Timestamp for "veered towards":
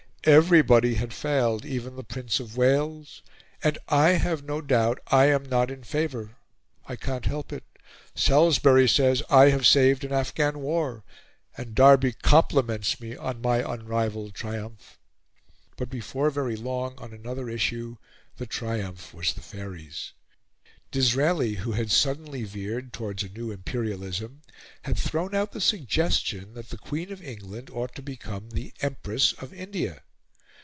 22.43-23.23